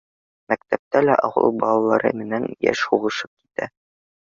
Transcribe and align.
Мәктәптә 0.53 1.01
лә 1.03 1.19
ауыл 1.29 1.53
балалары 1.65 2.13
менән 2.25 2.51
йыш 2.59 2.87
һуғышып 2.91 3.33
китә. 3.35 3.75